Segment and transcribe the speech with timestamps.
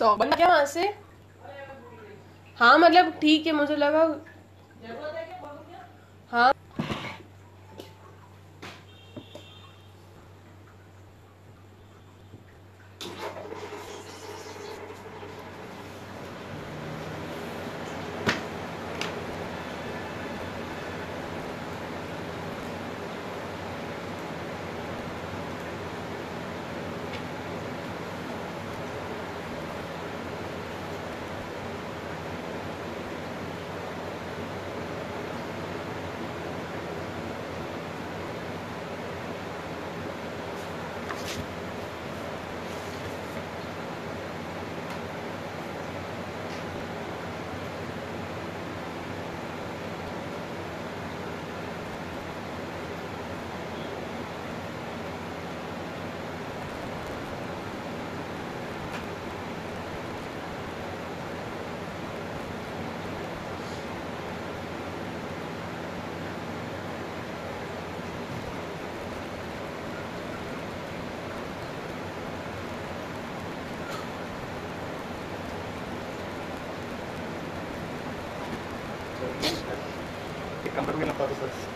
[0.00, 0.88] सौ। बन क्या वहाँ से?
[2.58, 4.04] हाँ मतलब ठीक है मुझे लगा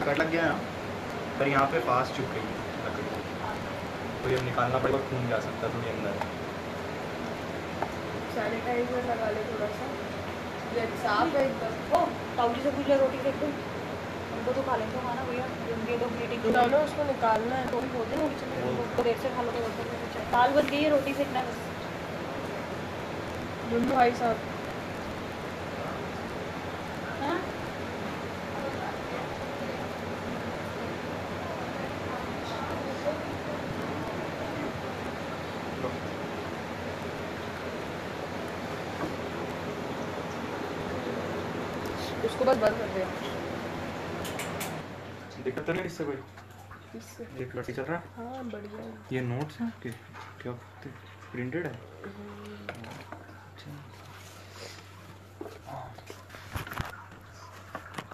[0.06, 0.58] कट लग गया ना
[1.38, 2.40] पर यहाँ पे फास्ट चुप गई
[2.86, 3.04] लकड़ी।
[4.24, 6.12] तो ये निकालना पड़ेगा खून जा सकता है थोड़ी अंदर।
[8.34, 9.86] सैनिटाइजर लगा ले थोड़ा सा।
[10.76, 14.96] ये साफ़ है एकदम। ओ से पूछ ले रोटी फेंक दो। हमको तो खा लेंगे
[14.96, 15.46] खाना भैया।
[15.92, 19.16] ये तो ब्लीडिंग ना ना उसको निकालना है। थोड़ी होती है ना वो- वो देर
[19.18, 21.56] से खा लो तो होता। दाल बन गई है रोटी सेकना है बस।
[23.70, 24.36] दुनू भाई साहब
[27.22, 27.40] हाँ?
[42.34, 43.02] उसको बस बंद कर दे।
[45.42, 46.16] दिक्कत तो नहीं इससे कोई?
[46.96, 47.98] इससे। एक लड़की चल रहा?
[48.16, 49.90] है हाँ। बढ़िया ये नोट्स हैं आपके?
[50.42, 50.52] क्या
[51.32, 51.72] प्रिंटेड है?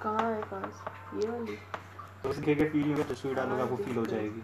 [0.02, 0.84] कहाँ है पास?
[1.14, 1.56] ये वाली।
[2.22, 4.42] तो उसके के फील होगा तो सुई डालोगे आपको फील हो जाएगी।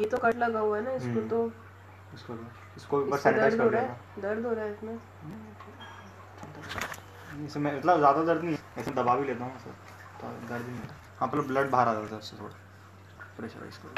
[0.00, 1.38] ये तो कट लगा हुआ है ना इसको हम्म। तो
[2.14, 2.34] इसको
[2.76, 4.98] इसको एक बार सैनिटाइज कर लेना दर्द हो रहा है इसमें?
[7.30, 9.70] इसमें इतना ज़्यादा दर्द नहीं है ऐसे दबा भी लेता हूँ सर
[10.20, 12.54] तो दर्द नहीं है। हाँ मतलब ब्लड बाहर आ जाता है उससे थोड़ा।
[13.36, 13.88] प्रेशर इसको।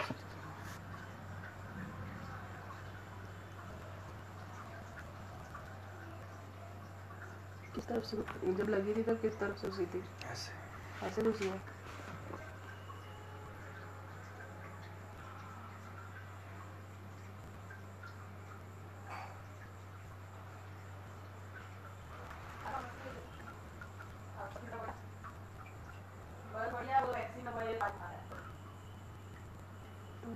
[7.74, 8.16] किस तरफ़ से
[8.54, 10.04] जब लगी थी तब किस तरफ़ से उसी थी?
[10.32, 11.60] ऐसे। ऐसे घुसी है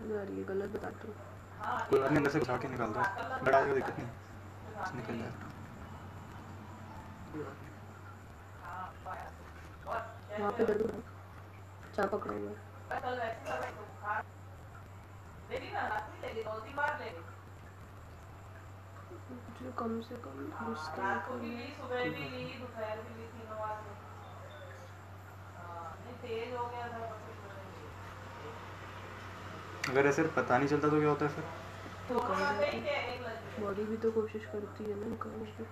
[0.09, 3.01] यार ये गलत बताते हो नहीं अंदर से घुसा के निकाल दो
[3.43, 4.09] ब्लड आ जाएगा दिक्कत नहीं।
[4.97, 5.55] निकल जाएगा
[10.39, 11.03] वहाँ पे दर्द हो रहा है
[11.97, 12.57] चाप पकड़ा हुआ है।
[19.31, 20.41] मुझे कम से कम
[20.73, 22.65] उसका निकालना है।
[29.91, 31.45] अगर ऐसे पता नहीं चलता तो क्या होता है फिर?
[32.11, 35.65] बॉडी भी तो कोशिश करती है ना निकालने की।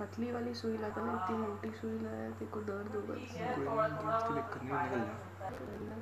[0.00, 3.14] पतली वाली सुई लगा ना इतनी मोटी सुई लाया तेरे को दर्द होगा।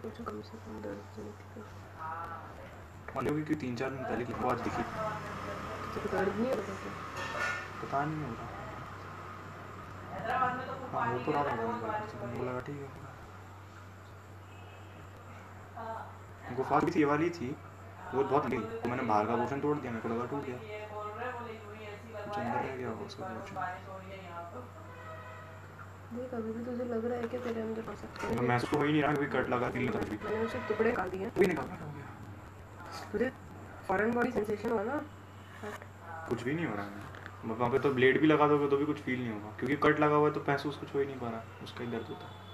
[0.02, 1.20] कुछ कम से कम दर्द तो
[3.28, 4.82] होगी कि तीन चार दिन पहले की आज दिखी?
[7.82, 8.46] पता नहीं हो रहा
[10.92, 11.42] हाँ वो तो रहा
[12.42, 12.88] लगा ठीक है
[16.56, 17.48] गुफा भी थी ये वाली थी
[18.14, 20.56] वो बहुत गई तो मैंने बाहर का पोर्शन तोड़ दिया मेरे को लगा टूट गया
[22.24, 23.56] कुछ अंदर रह गया होगा उसका पोर्शन
[26.12, 28.56] देख अभी भी तुझे लग रहा है कि तेरे अंदर हो सकता तो है मैं
[28.56, 31.28] उसको वही नहीं रहा कभी कट लगा फील नहीं था मैंने उसे टुकड़े काट दिए।
[31.36, 32.06] कोई निकाल हो गया
[33.12, 33.28] तुझे
[33.88, 34.96] फॉरेन बॉडी सेंसेशन हुआ ना।
[35.62, 37.08] कुछ भी नहीं हो रहा है।
[37.46, 40.00] वहाँ पे तो ब्लेड भी लगा दोगे तो भी कुछ फील नहीं होगा। क्योंकि कट
[40.00, 42.26] लगा हुआ है तो महसूस कुछ हो ही नहीं पा रहा। उसका ही दर्द होता
[42.26, 42.48] है।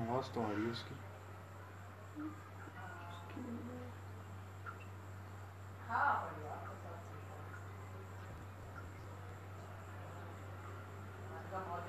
[0.00, 0.94] आवाज़ तो आ रही है उसकी।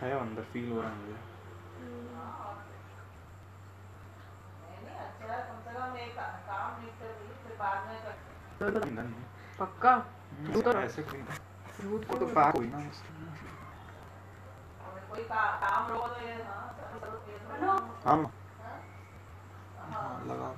[0.00, 1.18] है अंदर फील हो रहा है मुझे।
[9.58, 9.96] पक्का?
[10.62, 11.22] तो- ऐसे कोई
[11.82, 13.02] झूठ को तो पैक हुई ना बस।
[18.06, 18.16] हाँ।
[19.92, 20.48] हाँ, लगा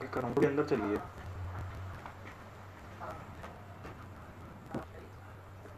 [0.00, 0.96] मैं कर रहा हूँ थोड़ी अंदर चलिए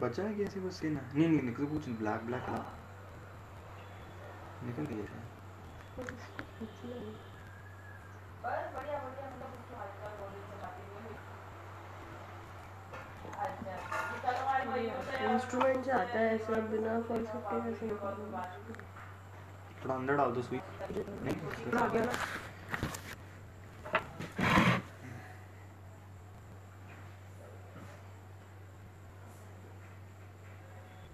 [0.00, 2.64] बचा है कैसी बस ना नहीं नहीं निकल कुछ ब्लैक ब्लैक कलर
[4.64, 4.84] निकल
[14.68, 18.44] भाइयों से इंस्ट्रूमेंट से आता है ऐसा बिना फॉल्स के कैसे निकालूँगा
[19.80, 20.62] थोड़ा अंदर डाल दो स्वीट
[21.22, 22.12] नहीं आ गया ना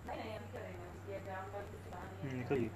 [0.06, 2.68] नहीं नहीं अभी करेंगे ये एग्ज़ाम का कुछ कहानी है हम्म, निकल गई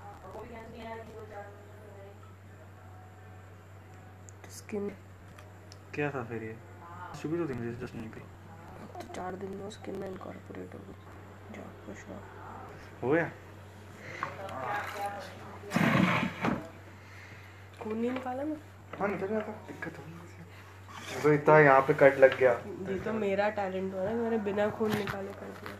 [0.00, 2.24] और वो भी कैंसिल नहीं आएगी दो चार महीने में रहेगी
[4.68, 4.88] स्किन
[5.94, 6.54] क्या था फिर ये?
[7.18, 8.24] सुबह तो मुझे जस्ट नहीं गई
[9.00, 12.18] तो चार दिन में स्किन में इनकॉर्पोरेट हो गई। जाओ खुश रहो।
[13.02, 13.30] हो गया?
[17.80, 18.56] खून नहीं निकाला ना
[18.98, 22.52] हाँ निकल गया था। दिक्कत हो गई तो इतना यहाँ पे कट लग गया।
[22.92, 25.76] ये तो मेरा टैलेंट हो ना मैंने बिना खून निकाले कर दिया।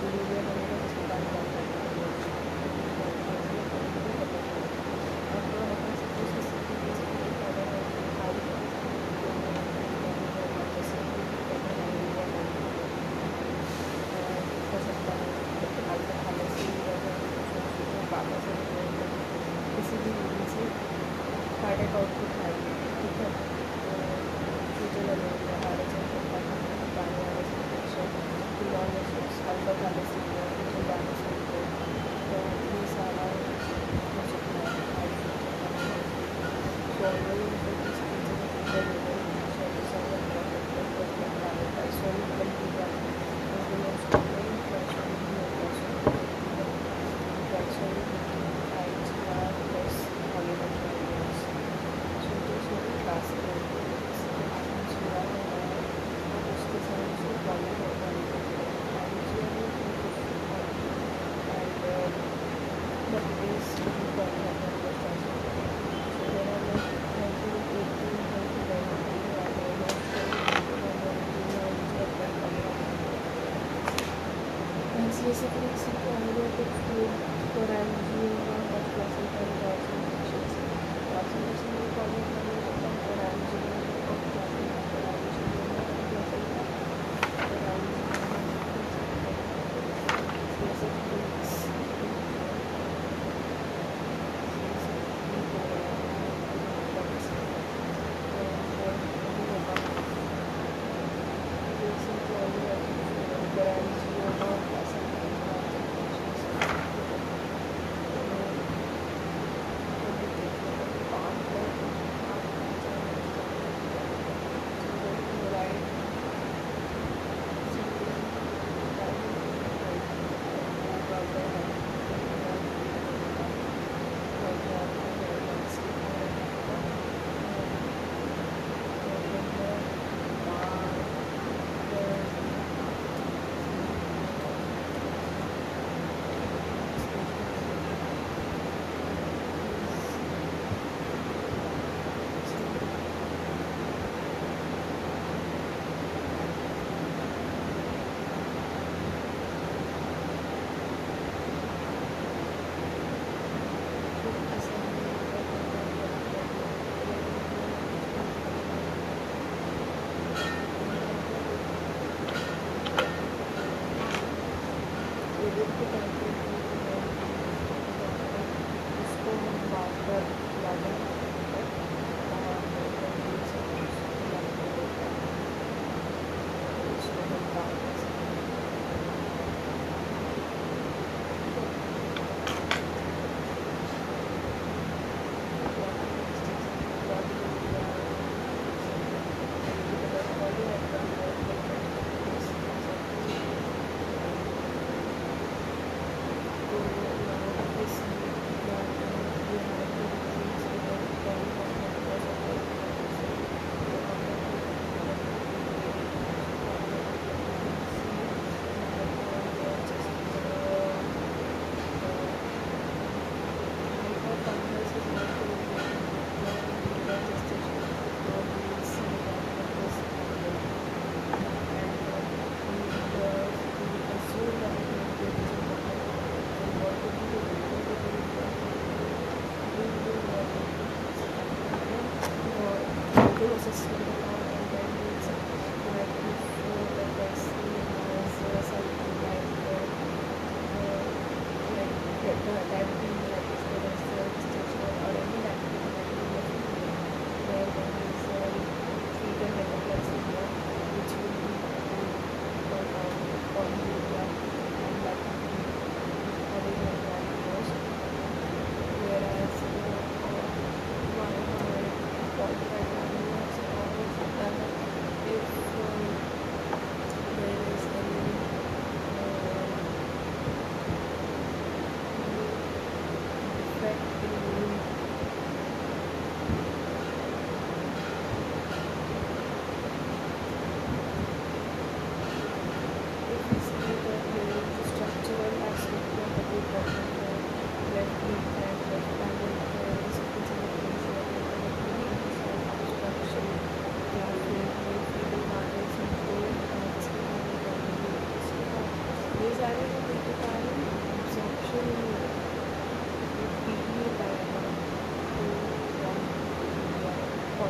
[0.00, 0.43] Thank you.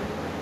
[0.03, 0.34] for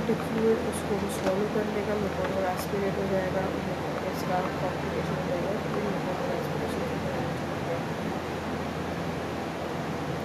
[0.00, 3.40] acidic fluid उसको भी स्वॉलो कर लेगा म्यूकोडर एस्पिरेट हो जाएगा
[4.10, 6.86] इसका कॉम्प्लिकेशन हो जाएगा, फिर म्यूकोडर एस्पिरेशन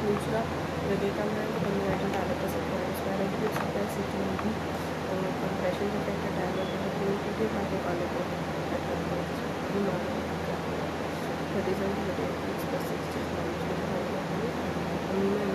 [0.04, 0.44] दूसरा
[0.86, 4.38] हृदय का मैं इन्वर्जन डालने का सकता है रेड भी हो सकता है सीटी में
[4.44, 4.54] भी
[5.10, 8.24] और कंप्रेशन के फैक्टर डालने के लिए के आगे वाले को
[11.52, 13.14] thirty seven thirty eight six plus six
[15.20, 15.55] में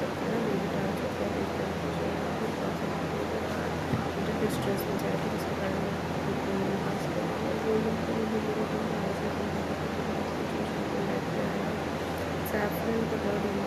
[12.61, 13.60] afternoon to go to